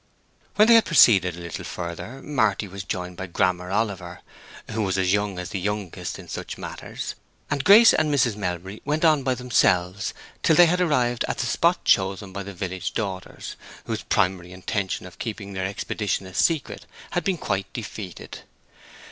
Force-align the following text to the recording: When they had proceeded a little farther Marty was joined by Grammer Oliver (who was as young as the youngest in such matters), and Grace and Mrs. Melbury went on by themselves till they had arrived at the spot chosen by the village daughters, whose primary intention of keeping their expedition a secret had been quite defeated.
When 0.55 0.67
they 0.67 0.73
had 0.73 0.85
proceeded 0.85 1.37
a 1.37 1.39
little 1.39 1.63
farther 1.63 2.23
Marty 2.23 2.67
was 2.67 2.83
joined 2.83 3.17
by 3.17 3.27
Grammer 3.27 3.69
Oliver 3.69 4.21
(who 4.71 4.81
was 4.81 4.97
as 4.97 5.13
young 5.13 5.37
as 5.37 5.49
the 5.51 5.59
youngest 5.59 6.17
in 6.17 6.27
such 6.27 6.57
matters), 6.57 7.13
and 7.51 7.63
Grace 7.63 7.93
and 7.93 8.11
Mrs. 8.11 8.35
Melbury 8.35 8.81
went 8.83 9.05
on 9.05 9.21
by 9.21 9.35
themselves 9.35 10.15
till 10.41 10.55
they 10.55 10.65
had 10.65 10.81
arrived 10.81 11.23
at 11.27 11.37
the 11.37 11.45
spot 11.45 11.85
chosen 11.85 12.33
by 12.33 12.41
the 12.41 12.51
village 12.51 12.95
daughters, 12.95 13.55
whose 13.85 14.01
primary 14.01 14.53
intention 14.53 15.05
of 15.05 15.19
keeping 15.19 15.53
their 15.53 15.67
expedition 15.67 16.25
a 16.25 16.33
secret 16.33 16.87
had 17.11 17.23
been 17.23 17.37
quite 17.37 17.71
defeated. 17.71 18.39